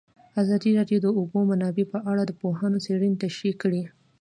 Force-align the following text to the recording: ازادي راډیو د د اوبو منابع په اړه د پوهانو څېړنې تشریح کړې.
ازادي 0.41 0.71
راډیو 0.79 0.99
د 1.01 1.03
د 1.03 1.07
اوبو 1.19 1.39
منابع 1.49 1.85
په 1.93 1.99
اړه 2.11 2.21
د 2.25 2.31
پوهانو 2.41 2.81
څېړنې 2.85 3.21
تشریح 3.23 3.55
کړې. 3.61 3.81